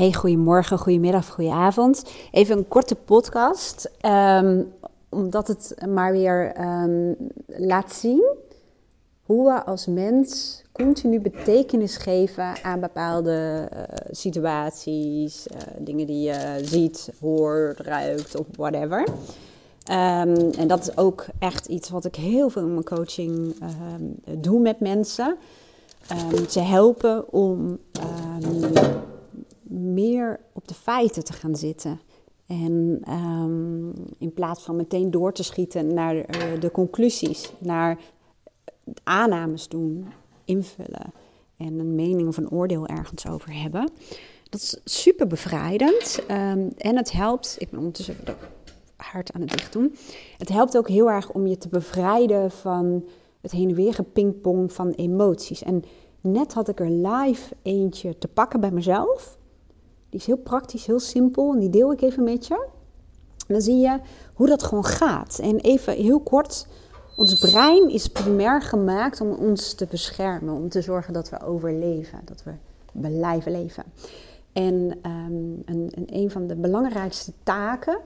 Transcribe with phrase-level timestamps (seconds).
[0.00, 2.02] Hey, goedemorgen, goedemiddag, goedenavond.
[2.30, 4.72] Even een korte podcast, um,
[5.08, 8.34] omdat het maar weer um, laat zien
[9.22, 16.58] hoe we als mens continu betekenis geven aan bepaalde uh, situaties, uh, dingen die je
[16.62, 19.00] ziet, hoort, ruikt of whatever.
[19.00, 23.54] Um, en dat is ook echt iets wat ik heel veel in mijn coaching
[24.38, 25.36] doe met mensen.
[26.48, 27.78] ze helpen om
[29.70, 32.00] meer op de feiten te gaan zitten.
[32.46, 36.24] En um, in plaats van meteen door te schieten naar de,
[36.54, 37.98] uh, de conclusies, naar
[39.02, 40.06] aannames doen,
[40.44, 41.12] invullen
[41.56, 43.90] en een mening of een oordeel ergens over hebben.
[44.48, 48.36] Dat is super bevrijdend um, en het helpt, ik ben ondertussen even
[48.96, 49.94] hard aan het dicht doen.
[50.38, 53.04] Het helpt ook heel erg om je te bevrijden van
[53.40, 55.62] het heen en weer gepingpong van emoties.
[55.62, 55.84] En
[56.20, 59.38] net had ik er live eentje te pakken bij mezelf.
[60.10, 62.66] Die is heel praktisch, heel simpel en die deel ik even met je.
[63.46, 64.00] dan zie je
[64.34, 65.38] hoe dat gewoon gaat.
[65.38, 66.66] En even heel kort,
[67.16, 72.20] ons brein is primair gemaakt om ons te beschermen, om te zorgen dat we overleven,
[72.24, 72.52] dat we
[72.92, 73.84] blijven leven.
[74.52, 75.62] En um,
[76.06, 77.98] een, van de belangrijkste taken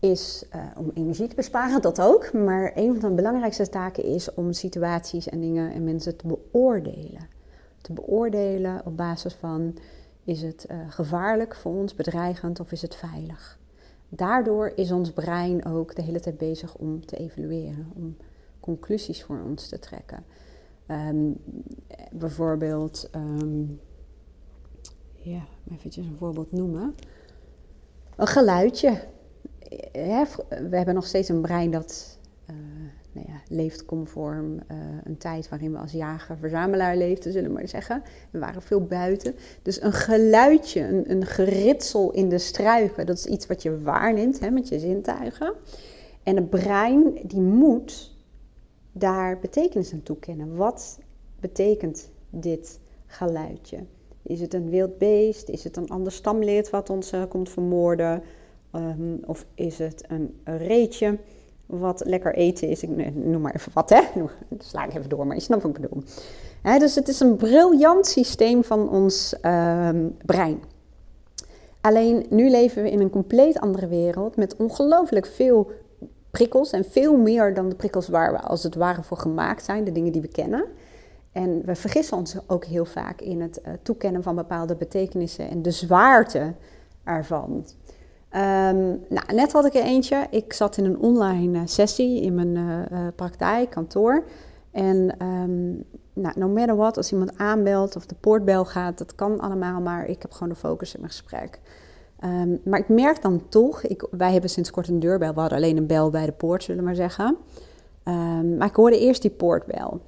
[0.00, 2.32] is uh, om energie te besparen, dat ook.
[2.32, 7.28] Maar een van de belangrijkste taken is om situaties en dingen en mensen te beoordelen.
[7.80, 9.74] Te beoordelen op basis van
[10.24, 13.58] is het uh, gevaarlijk voor ons, bedreigend of is het veilig?
[14.08, 18.16] Daardoor is ons brein ook de hele tijd bezig om te evalueren, om
[18.60, 20.24] conclusies voor ons te trekken.
[20.88, 21.36] Um,
[22.12, 23.80] bijvoorbeeld, um,
[25.14, 26.94] ja, eventjes een voorbeeld noemen.
[28.16, 29.02] Een geluidje.
[30.48, 32.18] We hebben nog steeds een brein dat
[32.50, 32.56] uh,
[33.12, 37.68] nou ja, leeft conform uh, een tijd waarin we als jager-verzamelaar leefden, zullen we maar
[37.68, 38.02] zeggen.
[38.30, 39.34] We waren veel buiten.
[39.62, 44.40] Dus een geluidje, een, een geritsel in de struiken, dat is iets wat je waarneemt
[44.40, 45.54] hè, met je zintuigen.
[46.22, 48.14] En het brein, die moet
[48.92, 50.56] daar betekenis aan toekennen.
[50.56, 50.98] Wat
[51.40, 53.78] betekent dit geluidje?
[54.22, 55.48] Is het een wild beest?
[55.48, 58.22] Is het een ander stamlid wat ons uh, komt vermoorden?
[58.74, 61.18] Um, of is het een reetje?
[61.70, 62.82] Wat lekker eten is.
[62.82, 64.00] Ik noem maar even wat, hè.
[64.48, 66.02] Dat sla ik even door, maar je snapt wat ik bedoel.
[66.78, 69.88] dus het is een briljant systeem van ons uh,
[70.24, 70.60] brein.
[71.80, 75.70] Alleen nu leven we in een compleet andere wereld met ongelooflijk veel
[76.30, 79.84] prikkels en veel meer dan de prikkels waar we als het ware voor gemaakt zijn,
[79.84, 80.64] de dingen die we kennen.
[81.32, 85.62] En we vergissen ons ook heel vaak in het uh, toekennen van bepaalde betekenissen en
[85.62, 86.54] de zwaarte
[87.04, 87.64] ervan.
[88.36, 90.26] Um, nou, net had ik er eentje.
[90.30, 94.24] Ik zat in een online uh, sessie in mijn uh, praktijk, kantoor.
[94.70, 99.40] En um, nou, no matter what, als iemand aanbelt of de poortbel gaat, dat kan
[99.40, 101.60] allemaal, maar ik heb gewoon de focus in mijn gesprek.
[102.24, 105.58] Um, maar ik merk dan toch, ik, wij hebben sinds kort een deurbel, we hadden
[105.58, 107.36] alleen een bel bij de poort, zullen we maar zeggen.
[108.58, 110.00] maar ik hoorde eerst die poortbel.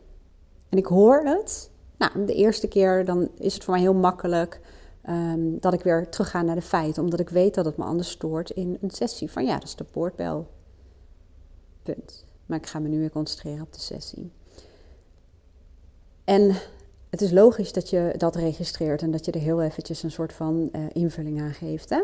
[0.68, 1.70] En ik hoor het.
[1.98, 4.60] Nou, de eerste keer dan is het voor mij heel makkelijk
[5.08, 7.84] Um, dat ik weer terug ga naar de feiten, omdat ik weet dat het me
[7.84, 9.30] anders stoort in een sessie.
[9.30, 10.46] Van ja, dat is de poortbel.
[11.82, 12.24] Punt.
[12.46, 14.30] Maar ik ga me nu weer concentreren op de sessie.
[16.24, 16.56] En
[17.10, 20.32] het is logisch dat je dat registreert en dat je er heel eventjes een soort
[20.32, 21.90] van uh, invulling aan geeft.
[21.90, 22.02] Hè?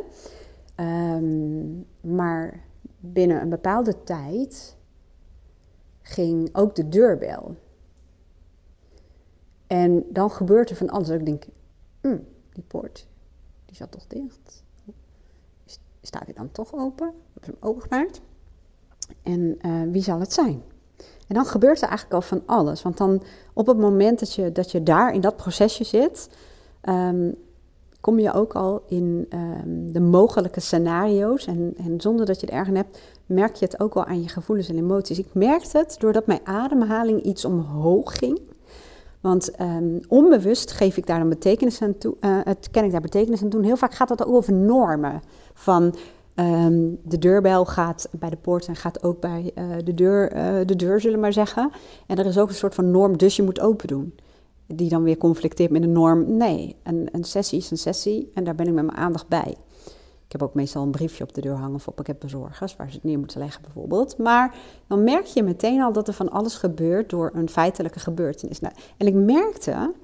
[1.14, 2.60] Um, maar
[2.98, 4.76] binnen een bepaalde tijd
[6.02, 7.56] ging ook de deurbel.
[9.66, 11.08] En dan gebeurt er van alles.
[11.08, 11.44] Ik denk,
[12.00, 12.26] hmm,
[12.58, 13.06] die poort,
[13.66, 14.62] die zat toch dicht.
[16.02, 17.12] Staat hij dan toch open?
[17.32, 18.20] Heb hem opengemaakt?
[19.22, 20.62] En uh, wie zal het zijn?
[21.26, 22.82] En dan gebeurt er eigenlijk al van alles.
[22.82, 26.28] Want dan op het moment dat je, dat je daar in dat procesje zit,
[26.88, 27.34] um,
[28.00, 31.46] kom je ook al in um, de mogelijke scenario's.
[31.46, 34.28] En, en zonder dat je het erg hebt, merk je het ook al aan je
[34.28, 35.18] gevoelens en emoties.
[35.18, 38.40] Ik merkte het doordat mijn ademhaling iets omhoog ging.
[39.20, 43.00] Want um, onbewust geef ik daar een betekenis aan toe, uh, het, ken ik daar
[43.00, 43.64] betekenis aan toe.
[43.64, 45.22] Heel vaak gaat dat ook over normen.
[45.54, 45.94] Van
[46.34, 50.66] um, de deurbel gaat bij de poort en gaat ook bij uh, de, deur, uh,
[50.66, 51.70] de deur, zullen we maar zeggen.
[52.06, 54.14] En er is ook een soort van norm, dus je moet open doen.
[54.66, 56.36] Die dan weer conflicteert met de norm.
[56.36, 59.56] Nee, een, een sessie is een sessie en daar ben ik met mijn aandacht bij.
[60.28, 63.04] Ik heb ook meestal een briefje op de deur hangen voor pakketbezorgers, waar ze het
[63.04, 64.18] neer moeten leggen bijvoorbeeld.
[64.18, 68.60] Maar dan merk je meteen al dat er van alles gebeurt door een feitelijke gebeurtenis.
[68.60, 69.94] Nou, en ik merkte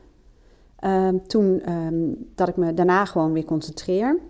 [0.85, 4.21] um, toen um, dat ik me daarna gewoon weer concentreer,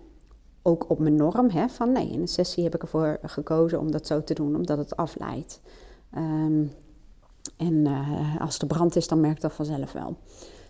[0.61, 3.91] ook op mijn norm, hè, van nee, in een sessie heb ik ervoor gekozen om
[3.91, 5.61] dat zo te doen, omdat het afleidt.
[6.17, 6.71] Um,
[7.57, 10.17] en uh, als er brand is, dan merk ik dat vanzelf wel.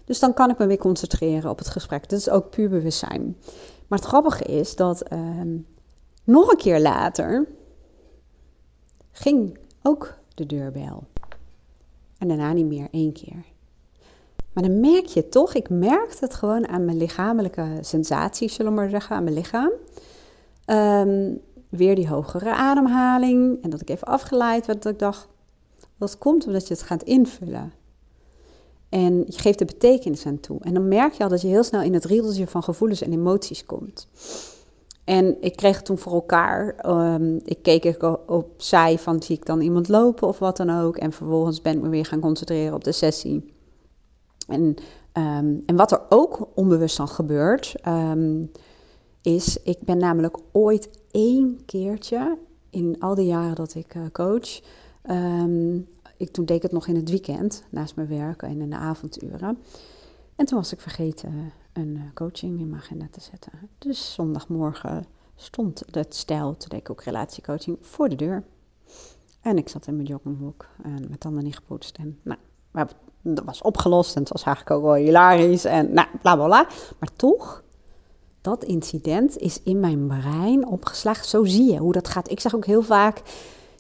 [0.06, 2.10] Dus dan kan ik me weer concentreren op het gesprek.
[2.10, 3.38] Dat is ook puur bewustzijn.
[3.88, 5.58] Maar het grappige is dat ehm,
[6.24, 7.48] nog een keer later
[9.12, 11.04] ging ook de deurbel.
[12.18, 13.46] En daarna niet meer één keer.
[14.54, 18.78] Maar dan merk je toch, ik merkte het gewoon aan mijn lichamelijke sensaties, zullen we
[18.78, 19.72] maar zeggen, aan mijn lichaam.
[20.66, 21.34] Ehm,
[21.70, 25.28] weer die hogere ademhaling en dat ik even afgeleid werd, dat ik dacht,
[25.98, 27.74] dat komt omdat je het gaat invullen.
[28.95, 30.57] En je geeft er betekenis aan toe.
[30.62, 33.12] En dan merk je al dat je heel snel in het riedeltje van gevoelens en
[33.12, 34.07] emoties komt.
[35.03, 36.86] En ik kreeg toen voor elkaar.
[37.13, 40.97] Um, ik keek op zij van zie ik dan iemand lopen of wat dan ook.
[40.97, 43.53] En vervolgens ben ik me weer gaan concentreren op de sessie.
[44.47, 44.62] En,
[45.13, 48.51] um, en wat er ook onbewust dan gebeurt, um,
[49.21, 52.38] is, ik ben namelijk ooit één keertje
[52.69, 54.62] in al die jaren dat ik uh, coach,
[56.18, 58.76] ik, toen deed ik het nog in het weekend, naast mijn werk en in de
[58.76, 59.58] avonduren.
[60.36, 63.52] En toen was ik vergeten een eh, coaching in mijn agenda te zetten.
[63.78, 68.44] Dus zondagmorgen stond het stijl, toen deed ik ook relatiecoaching, voor de deur.
[69.42, 71.98] En ik zat in mijn joggingbroek en met tanden niet gepoetst.
[71.98, 72.40] En nou,
[73.22, 76.68] dat was opgelost en het was eigenlijk ook wel hilarisch en nou, bla bla bla.
[77.00, 77.64] Maar toch,
[78.42, 81.26] dat incident is in mijn brein opgeslagen.
[81.26, 82.32] Zo zie je hoe dat gaat.
[82.32, 83.22] Ik zeg ook heel vaak,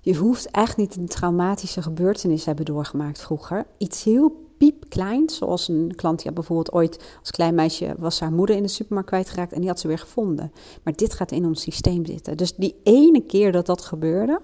[0.05, 3.65] je hoeft echt niet een traumatische gebeurtenis te hebben doorgemaakt vroeger.
[3.77, 8.55] Iets heel piepklein, zoals een klant die bijvoorbeeld ooit als klein meisje was haar moeder
[8.55, 10.51] in de supermarkt kwijtgeraakt en die had ze weer gevonden.
[10.83, 12.37] Maar dit gaat in ons systeem zitten.
[12.37, 14.41] Dus die ene keer dat dat gebeurde,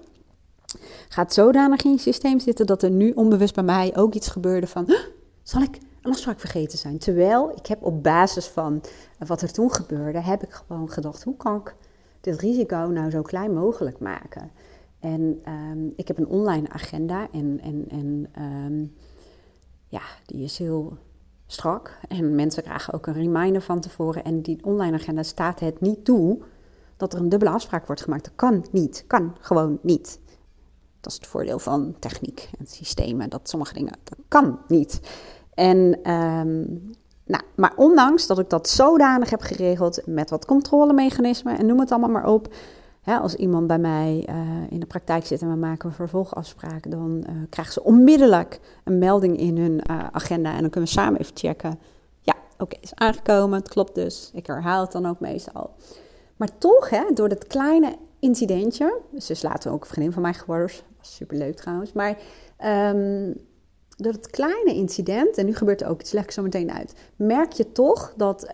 [1.08, 4.66] gaat zodanig in je systeem zitten dat er nu onbewust bij mij ook iets gebeurde
[4.66, 4.94] van,
[5.42, 6.98] zal ik een afspraak vergeten zijn?
[6.98, 8.80] Terwijl ik heb op basis van
[9.26, 11.74] wat er toen gebeurde, heb ik gewoon gedacht, hoe kan ik
[12.20, 14.50] dit risico nou zo klein mogelijk maken?
[15.02, 18.94] En ehm, ik heb een online agenda en, en, en um,
[19.88, 20.96] ja, die is heel
[21.46, 21.98] strak.
[22.08, 24.24] En mensen krijgen ook een reminder van tevoren.
[24.24, 26.38] En die online agenda staat het niet toe
[26.96, 28.24] dat er een dubbele afspraak wordt gemaakt.
[28.24, 29.04] Dat kan niet.
[29.06, 30.20] Kan gewoon niet.
[31.00, 33.30] Dat is het voordeel van techniek en systemen.
[33.30, 35.00] Dat sommige dingen, dat kan niet.
[35.54, 36.90] En, um,
[37.24, 41.90] nou, maar ondanks dat ik dat zodanig heb geregeld met wat controlemechanismen en noem het
[41.90, 42.54] allemaal maar op,
[43.04, 44.36] als iemand bij mij uh,
[44.70, 48.98] in de praktijk zit en we maken een vervolgafspraak, dan uh, krijgen ze onmiddellijk een
[48.98, 51.78] melding in hun uh, agenda en dan kunnen we samen even checken.
[52.20, 54.30] Ja, oké, is aangekomen, het klopt dus.
[54.34, 55.70] Ik herhaal het dan ook meestal.
[56.36, 60.34] Maar toch, hè, door dat kleine incidentje, dus is later ook een vriendin van mij
[60.34, 62.18] geworden, was superleuk trouwens, maar
[62.94, 63.34] um,
[63.96, 67.52] door het kleine incident, en nu gebeurt er ook iets, leg zo meteen uit, merk
[67.52, 68.46] je toch dat,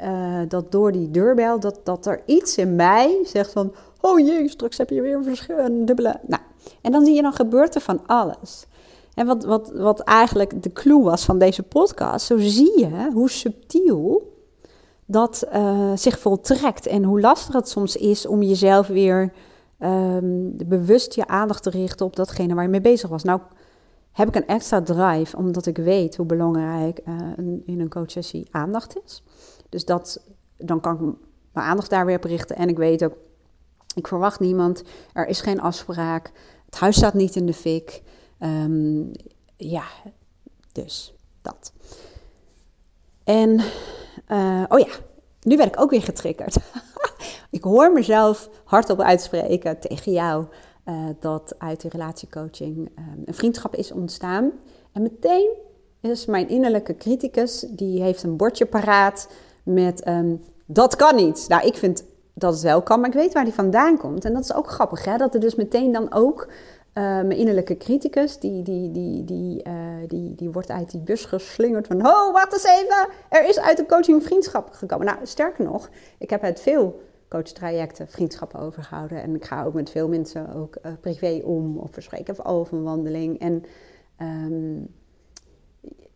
[0.48, 4.78] dat door die deurbel, dat, dat er iets in mij zegt van, Oh jee, straks
[4.78, 6.20] heb je weer een dubbele.
[6.26, 6.42] Nou,
[6.82, 8.66] en dan zie je dan gebeurt er van alles.
[9.14, 13.30] En wat, wat, wat eigenlijk de clue was van deze podcast, zo zie je hoe
[13.30, 14.32] subtiel
[15.06, 19.32] dat uh, zich voltrekt en hoe lastig het soms is om jezelf weer
[19.78, 23.22] um, bewust je aandacht te richten op datgene waar je mee bezig was.
[23.22, 23.40] Nou,
[24.12, 27.14] heb ik een extra drive, omdat ik weet hoe belangrijk uh,
[27.64, 29.22] in een coachsessie aandacht is.
[29.68, 30.22] Dus dat,
[30.56, 31.00] dan kan ik
[31.52, 32.56] mijn aandacht daar weer op richten.
[32.56, 33.16] En ik weet ook,
[33.98, 34.82] ik verwacht niemand.
[35.12, 36.32] Er is geen afspraak.
[36.64, 38.02] Het huis staat niet in de fik.
[38.40, 39.12] Um,
[39.56, 39.84] ja,
[40.72, 41.72] dus dat.
[43.24, 43.60] En,
[44.28, 44.88] uh, oh ja,
[45.42, 46.56] nu ben ik ook weer getriggerd.
[47.50, 50.46] ik hoor mezelf hardop uitspreken tegen jou
[50.84, 54.52] uh, dat uit de relatiecoaching um, een vriendschap is ontstaan.
[54.92, 55.56] En meteen
[56.00, 59.28] is mijn innerlijke criticus, die heeft een bordje paraat
[59.62, 61.44] met um, dat kan niet.
[61.48, 62.04] Nou, ik vind
[62.38, 64.24] dat het wel kan, maar ik weet waar die vandaan komt.
[64.24, 65.16] En dat is ook grappig, hè?
[65.16, 69.72] dat er dus meteen dan ook uh, mijn innerlijke criticus, die, die, die, die, uh,
[70.06, 73.76] die, die wordt uit die bus geslingerd van, oh, wacht eens even, er is uit
[73.76, 75.06] de coaching vriendschap gekomen.
[75.06, 79.22] Nou, sterker nog, ik heb uit veel coachtrajecten vriendschappen overgehouden.
[79.22, 82.82] En ik ga ook met veel mensen ook uh, privé om, of verspreken over een
[82.82, 83.38] wandeling.
[83.40, 83.64] En
[84.20, 84.94] um,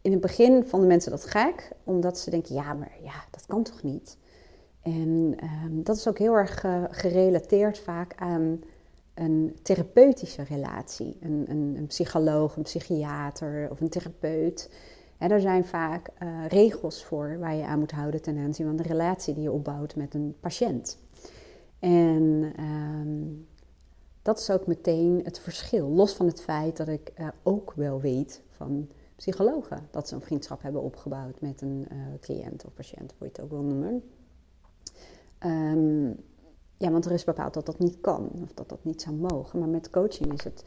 [0.02, 3.62] in het begin vonden mensen dat gek, omdat ze denken, ja, maar ja, dat kan
[3.62, 4.16] toch niet?
[4.82, 8.60] En um, dat is ook heel erg uh, gerelateerd vaak aan
[9.14, 11.16] een therapeutische relatie.
[11.20, 14.70] Een, een, psycholoog, een psychiater of een therapeut.
[15.18, 18.76] En er zijn vaak uh, regels voor waar je aan moet houden ten aanzien van
[18.76, 20.98] de relatie die je opbouwt met een patiënt.
[21.78, 23.46] En um,
[24.22, 25.88] dat is ook meteen het verschil.
[25.88, 30.20] Los van het feit dat ik uh, ook wel weet van psychologen dat ze een
[30.20, 31.86] vriendschap hebben opgebouwd met een
[32.20, 34.02] cliënt of patiënt, hoe je het ook wil noemen.
[35.44, 36.16] Um,
[36.76, 39.58] ja, want er is bepaald dat dat niet kan of dat dat niet zou mogen.
[39.58, 40.64] Maar met coaching is het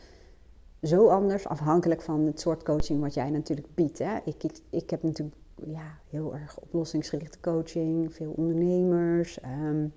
[0.81, 3.97] zo anders, afhankelijk van het soort coaching wat jij natuurlijk biedt.
[3.97, 4.17] Hè.
[4.25, 9.39] Ik, ik, heb natuurlijk ja, heel erg oplossingsgerichte coaching, veel ondernemers.
[9.43, 9.93] Um,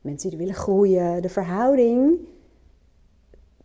[0.00, 1.22] mensen die willen groeien.
[1.22, 2.18] De verhouding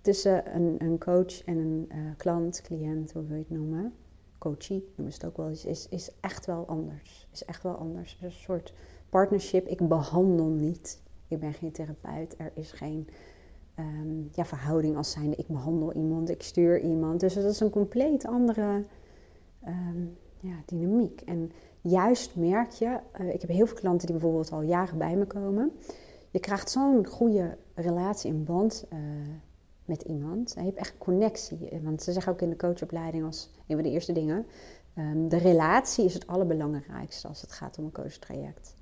[0.02, 3.94] tussen een, een coach en een uh, klant, cliënt, hoe wil je het noemen,
[4.38, 7.28] coachie noemen ze het ook wel eens, is, is echt wel anders.
[7.32, 8.18] Is echt wel anders.
[8.20, 8.74] Er een soort
[9.16, 9.68] partnership.
[9.68, 11.02] Ik behandel niet.
[11.28, 12.36] Ik ben geen therapeut.
[12.38, 13.08] Er is geen
[13.76, 17.20] Ehm, ja, verhouding als zijnde ik behandel iemand, ik stuur iemand.
[17.20, 18.84] Dus dat is een compleet andere
[19.64, 20.06] ehm,
[20.40, 21.22] ja, dynamiek.
[21.22, 25.16] En juist merk je, uh, ik heb heel veel klanten die bijvoorbeeld al jaren bij
[25.16, 25.72] me komen.
[26.32, 29.00] Je krijgt zo'n goede relatie en band uh,
[29.86, 30.54] met iemand.
[30.54, 31.70] Je hebt echt connectie.
[31.84, 34.46] Want ze zeggen ook in de coachopleiding als een van de eerste dingen.
[34.98, 38.75] Um, de relatie is het allerbelangrijkste als het gaat om een coachtraject.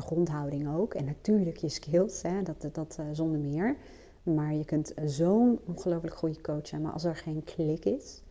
[0.00, 0.94] Grondhouding ook.
[0.94, 3.76] En natuurlijk je skills, hè, dat, dat uh, zonder meer.
[4.22, 6.82] Maar je kunt zo'n ongelooflijk goede coach zijn.
[6.82, 8.22] Maar als er geen klik is,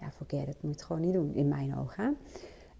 [0.00, 0.54] ja, forget it.
[0.54, 2.16] Moet je het gewoon niet doen, in mijn ogen.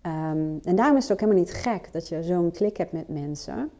[0.03, 3.09] Um, en daarom is het ook helemaal niet gek dat je zo'n klik hebt met
[3.09, 3.71] mensen.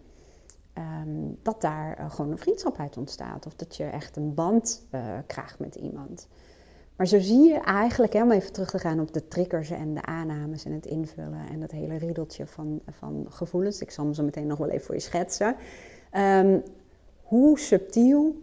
[0.75, 3.47] Um, dat daar uh, gewoon een vriendschap uit ontstaat.
[3.47, 4.87] Of dat je echt een band
[5.27, 6.29] krijgt met iemand.
[6.97, 9.95] Maar zo zie je eigenlijk, hè, om even terug te gaan op de triggers en
[9.95, 13.81] de aannames en het invullen en dat hele riedeltje van, van gevoelens.
[13.81, 15.57] Ik zal hem zo meteen nog wel even voor je schetsen.
[16.17, 16.63] Um,
[17.23, 18.37] hoe subtiel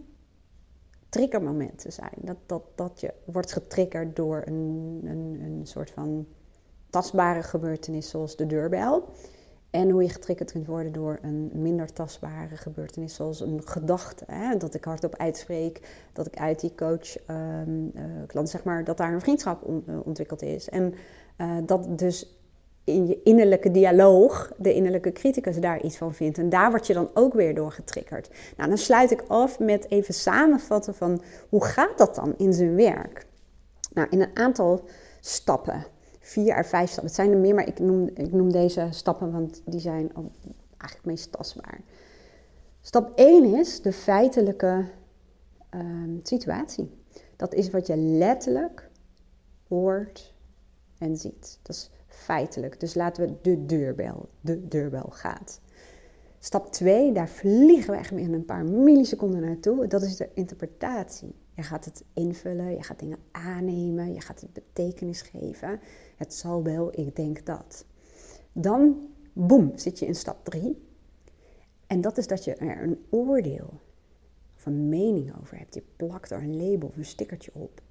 [1.08, 2.14] triggermomenten zijn.
[2.16, 6.26] Dat, dat, dat je wordt getriggerd door een, een, een soort van
[6.90, 9.08] tastbare gebeurtenis zoals de deurbel.
[9.74, 14.24] En hoe je getriggerd kunt worden door een minder tastbare gebeurtenis, zoals een gedachte.
[14.26, 14.56] Hè?
[14.56, 15.80] Dat ik hardop uitspreek,
[16.12, 20.06] dat ik uit die coach, um, uh, klant zeg maar, dat daar een vriendschap uh,
[20.06, 20.68] ontwikkeld is.
[20.68, 20.94] En
[21.38, 22.36] uh, dat dus
[22.84, 26.38] in je innerlijke dialoog de innerlijke criticus daar iets van vindt.
[26.38, 28.30] En daar word je dan ook weer door getriggerd.
[28.56, 32.74] Nou, dan sluit ik af met even samenvatten van hoe gaat dat dan in zijn
[32.74, 33.26] werk?
[33.92, 34.84] Nou, in een aantal
[35.20, 35.86] stappen.
[36.24, 37.06] Vier à vijf stappen.
[37.06, 40.12] Het zijn er meer, maar ik noem, ik noem deze stappen, want die zijn
[40.76, 41.80] eigenlijk meest tastbaar.
[42.80, 44.84] Stap 1 is de feitelijke
[45.74, 45.82] uh,
[46.22, 46.90] situatie.
[47.36, 48.90] Dat is wat je letterlijk
[49.68, 50.34] hoort
[50.98, 51.58] en ziet.
[51.62, 52.80] Dat is feitelijk.
[52.80, 55.60] Dus laten we de deurbel, de deurbel gaat.
[56.38, 59.86] Stap 2, daar vliegen we echt in een paar milliseconden naartoe.
[59.86, 61.34] Dat is de interpretatie.
[61.54, 65.80] Je gaat het invullen, je gaat dingen aannemen, je gaat het betekenis geven.
[66.16, 67.86] Het zal wel, ik denk dat.
[68.52, 70.82] Dan, boem, zit je in stap 3.
[71.86, 73.80] En dat is dat je er een oordeel
[74.56, 75.74] of een mening over hebt.
[75.74, 77.82] Je plakt er een label of een stickertje op.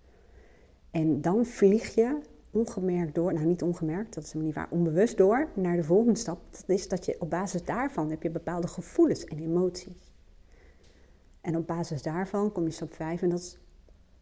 [0.92, 2.20] En dan vlieg je
[2.52, 6.20] ongemerkt door, nou niet ongemerkt, dat is helemaal niet waar, onbewust door naar de volgende
[6.20, 6.40] stap.
[6.52, 10.13] Dat is dat je op basis daarvan heb je bepaalde gevoelens en emoties.
[11.44, 13.60] En op basis daarvan kom je stap 5 en dat is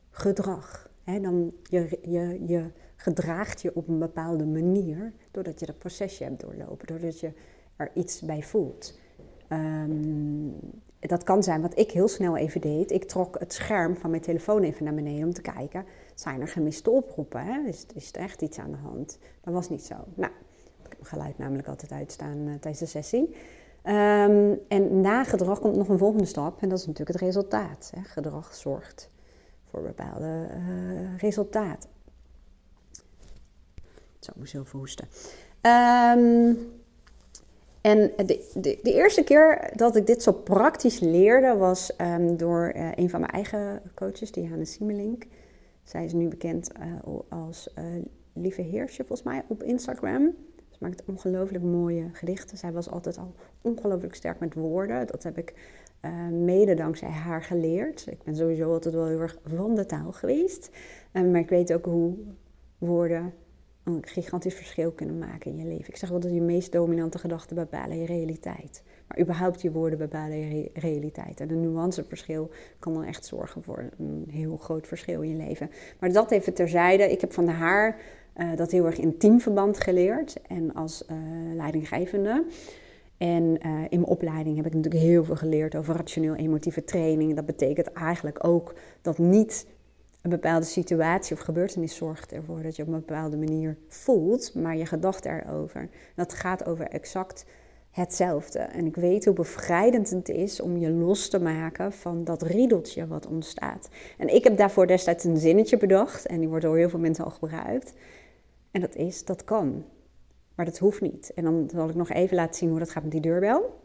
[0.10, 0.90] gedrag.
[1.04, 6.42] Dan je, je, je gedraagt je op een bepaalde manier doordat je dat procesje hebt
[6.42, 7.32] doorlopen, doordat je
[7.76, 9.00] er iets bij voelt.
[9.50, 10.56] Um,
[11.00, 12.92] dat kan zijn wat ik heel snel even deed.
[12.92, 15.86] Ik trok het scherm van mijn telefoon even naar beneden om te kijken.
[16.16, 17.46] Zijn er gemiste oproepen?
[17.46, 17.68] Hè?
[17.68, 19.20] Is, is er echt iets aan de hand?
[19.42, 19.96] Dat was niet zo.
[20.14, 20.32] Nou,
[20.84, 23.36] ik heb mijn geluid namelijk altijd uitstaan uh, tijdens de sessie.
[23.86, 26.62] Um, en na gedrag komt nog een volgende stap.
[26.62, 27.92] En dat is natuurlijk het resultaat.
[27.96, 28.02] Hè?
[28.02, 29.10] Gedrag zorgt
[29.70, 31.90] voor bepaalde uh, resultaten.
[34.20, 35.08] Zo, moet zo verhoesten.
[35.62, 36.58] Um,
[37.82, 42.74] en de, de, de, eerste keer dat ik dit zo praktisch leerde was um, door
[42.76, 45.26] uh, een van mijn eigen coaches, Diana Siemelink.
[45.84, 47.70] Zij is nu bekend uh, als
[48.34, 50.36] Lieve Heersje, volgens mij, op Instagram.
[50.82, 52.58] Maakt ongelooflijk mooie gedichten.
[52.58, 55.08] Zij was altijd al ongelooflijk sterk met woorden.
[55.08, 55.54] Dat heb ik
[56.32, 58.08] mede dankzij haar geleerd.
[58.10, 60.70] Ik ben sowieso altijd wel heel erg van de taal geweest.
[61.12, 62.14] maar ik weet ook hoe
[62.78, 63.34] woorden
[63.84, 65.88] een gigantisch verschil kunnen maken in je leven.
[65.88, 68.84] Ik zeg wel dat je meest dominante gedachten bepalen je realiteit.
[69.08, 71.40] Maar überhaupt je woorden bepalen je realiteit.
[71.40, 75.70] En een nuanceverschil kan dan echt zorgen voor een heel groot verschil in je leven.
[76.00, 77.12] Maar dat even terzijde.
[77.12, 78.00] Ik heb van haar
[78.38, 80.42] uh, dat heel erg in teamverband geleerd.
[80.48, 81.18] En als uh,
[81.56, 82.46] leidinggevende.
[83.18, 87.36] En uh, in mijn opleiding heb ik natuurlijk heel veel geleerd over rationeel-emotieve training.
[87.36, 89.66] Dat betekent eigenlijk ook dat niet
[90.22, 94.78] een bepaalde situatie of gebeurtenis zorgt ervoor dat je op een bepaalde manier voelt, maar
[94.78, 95.90] je gedachten erover.
[96.16, 97.46] Dat gaat over exact
[97.92, 98.60] hetzelfde.
[98.60, 103.08] En ik weet hoe bevrijdend het is om je los te maken van dat riedeltje
[103.08, 103.90] wat ontstaat.
[104.18, 107.26] En ik heb daarvoor destijds een zinnetje bedacht en die wordt door heel veel mensen
[107.26, 107.94] al gebruikt.
[108.72, 109.86] En dat is, dat kan.
[110.56, 111.34] Maar dat hoeft niet.
[111.34, 113.80] En dan zal ik nog even laten zien hoe dat gaat met die deurbel.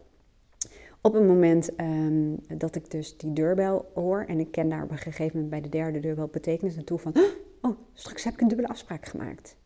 [1.01, 4.91] Op het moment um, dat ik dus die deurbel hoor en ik ken daar op
[4.91, 7.15] een gegeven moment bij de derde deurbel betekenis naartoe van,
[7.61, 9.57] oh, straks heb ik een dubbele afspraak gemaakt.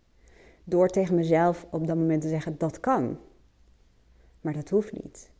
[0.64, 3.18] Door tegen mezelf op dat moment te zeggen, dat kan.
[4.40, 5.30] Maar dat hoeft niet.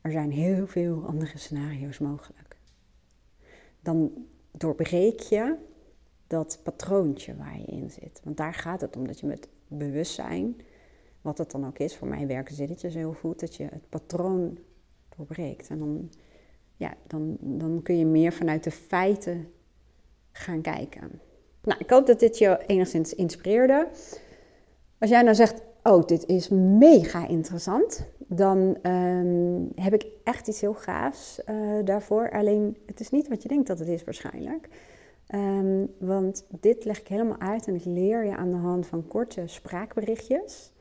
[0.00, 2.56] er zijn heel veel andere scenario's mogelijk.
[3.80, 4.12] Dan
[4.50, 5.56] doorbreek je
[6.32, 8.20] dat patroontje waar je in zit.
[8.24, 10.56] Want daar gaat het om dat je met bewustzijn,
[11.20, 14.58] wat het dan ook is, voor mij werken zinnetjes heel goed, dat je het patroon
[15.16, 15.68] doorbreekt.
[15.68, 16.10] En dan,
[16.76, 19.48] ja, dan, dan kun je meer vanuit de feiten
[20.32, 21.20] gaan kijken.
[21.62, 23.88] Nou, ik hoop dat dit je enigszins inspireerde.
[24.98, 26.48] Als jij nou zegt, oh, dit is
[26.78, 32.30] mega interessant, dan ehm, heb ik echt iets heel gaafs uh, daarvoor.
[32.30, 34.68] Alleen, het is niet wat je denkt dat het is waarschijnlijk.
[35.34, 39.06] Um, want dit leg ik helemaal uit en ik leer je aan de hand van
[39.08, 40.72] korte spraakberichtjes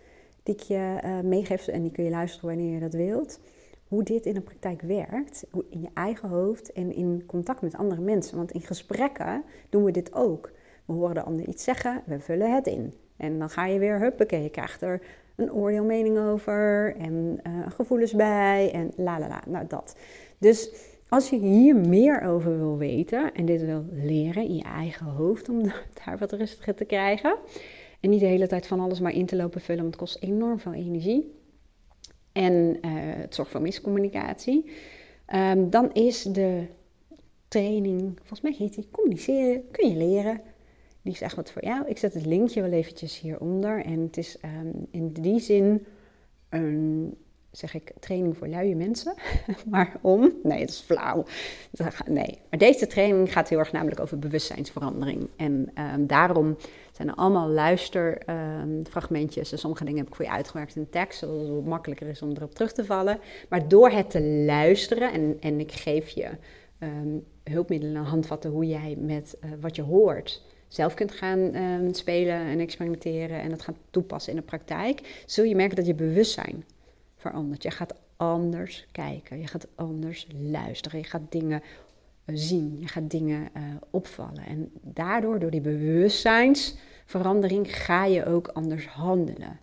[0.44, 3.40] die ik je uh, meegeef en die kun je luisteren wanneer je dat wilt.
[3.88, 8.02] Hoe dit in de praktijk werkt, in je eigen hoofd en in contact met andere
[8.02, 8.38] mensen.
[8.38, 10.52] Want in gesprekken doen we dit ook.
[10.86, 12.94] We horen de ander iets zeggen, we vullen het in.
[13.18, 15.02] En dan ga je weer, huppakee, je krijgt er
[15.36, 19.96] een oordeelmening over en uh, gevoelens bij en la la la, nou dat.
[20.38, 20.72] Dus
[21.12, 25.50] als je hier meer over wil weten en dit wil leren in je eigen hoofd
[25.50, 25.62] om
[26.06, 27.38] daar wat rustiger te krijgen
[28.00, 30.24] en niet de hele tijd van alles maar in te lopen vullen, want het kost
[30.24, 31.32] enorm veel energie
[32.32, 34.72] en uh, het zorgt voor miscommunicatie,
[35.36, 36.66] um, dan is de
[37.48, 40.42] training, volgens mij heet die communiceren, kun je leren
[41.02, 41.88] die is echt wat voor jou.
[41.88, 43.86] Ik zet het linkje wel eventjes hieronder.
[43.86, 45.86] En het is um, in die zin
[46.50, 47.16] een,
[47.52, 49.14] zeg ik, training voor luie mensen.
[49.70, 51.26] maar om, nee, dat is flauw.
[52.06, 55.28] Nee, maar deze training gaat heel erg namelijk over bewustzijnsverandering.
[55.36, 56.58] En um, daarom
[56.92, 59.52] zijn er allemaal luisterfragmentjes.
[59.52, 62.32] En sommige dingen heb ik voor je uitgewerkt in tekst, zodat het makkelijker is om
[62.32, 63.20] erop terug te vallen.
[63.50, 66.30] Maar door het te luisteren, en, en ik geef je
[66.80, 71.94] um, hulpmiddelen en handvatten hoe jij met uh, wat je hoort zelf kunt gaan um,
[71.94, 75.94] spelen en experimenteren en dat gaan toepassen in de praktijk, zul je merken dat je
[75.94, 76.64] bewustzijn
[77.22, 77.64] verandert.
[77.64, 81.62] Je gaat anders kijken, je gaat anders luisteren, je gaat dingen
[82.26, 84.46] uh, zien, je gaat dingen uh, opvallen.
[84.46, 89.60] En daardoor, door die bewustzijnsverandering, ga je ook anders handelen.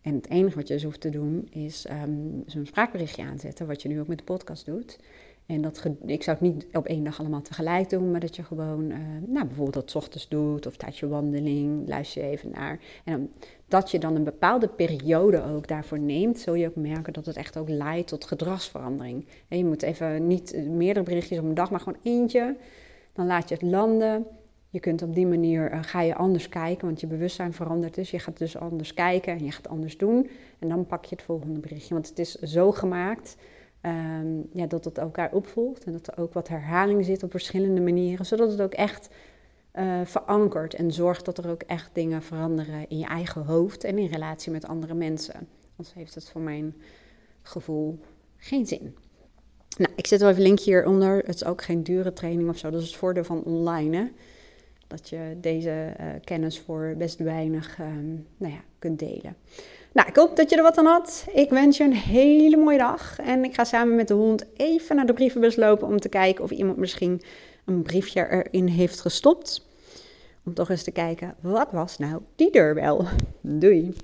[0.00, 3.82] En het enige wat je dus hoeft te doen is um, zo'n spraakberichtje aanzetten, wat
[3.82, 4.98] je nu ook met de podcast doet.
[5.48, 8.42] En dat, ik zou het niet op één dag allemaal tegelijk doen, maar dat je
[8.42, 12.78] gewoon, uh, nou, bijvoorbeeld dat ochtends doet of tijdens je wandeling, luister je even naar.
[13.04, 13.32] En
[13.68, 17.36] dat je dan een bepaalde periode ook daarvoor neemt, zul je ook merken dat het
[17.36, 19.26] echt ook leidt tot gedragsverandering.
[19.48, 22.56] En je moet even niet eh, meerdere berichtjes op een dag, maar gewoon eentje.
[23.12, 24.26] Dan laat je het landen.
[24.70, 28.10] Je kunt op die manier, uh, ga je anders kijken, want je bewustzijn verandert dus.
[28.10, 30.30] Je gaat dus anders kijken en je gaat anders doen.
[30.58, 33.36] En dan pak je het volgende berichtje, want het is zo gemaakt
[33.82, 37.80] Um, ja, dat het elkaar opvolgt en dat er ook wat herhaling zit op verschillende
[37.80, 39.08] manieren, zodat het ook echt
[39.74, 43.98] uh, verankert en zorgt dat er ook echt dingen veranderen in je eigen hoofd en
[43.98, 45.48] in relatie met andere mensen.
[45.76, 46.74] Anders heeft het voor mijn
[47.42, 47.98] gevoel
[48.36, 48.96] geen zin.
[49.76, 51.16] Nou, ik zet wel even een linkje hieronder.
[51.16, 52.70] Het is ook geen dure training of zo.
[52.70, 53.96] Dat is het voordeel van online.
[53.96, 54.04] Hè?
[54.86, 59.36] Dat je deze uh, kennis voor best weinig um, nou ja, kunt delen.
[59.92, 61.26] Nou, ik hoop dat je er wat aan had.
[61.32, 63.18] Ik wens je een hele mooie dag.
[63.18, 66.44] En ik ga samen met de hond even naar de brievenbus lopen om te kijken
[66.44, 67.22] of iemand misschien
[67.64, 69.66] een briefje erin heeft gestopt.
[70.44, 73.04] Om toch eens te kijken, wat was nou die deurbel?
[73.40, 73.94] Doei!